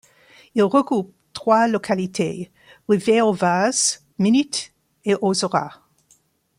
Il 0.55 0.63
regroupe 0.63 1.13
trois 1.31 1.67
localités, 1.67 2.51
River 2.89 3.21
aux 3.21 3.33
Vases, 3.33 4.03
Minnith 4.17 4.73
et 5.05 5.13
Ozora. 5.21 5.83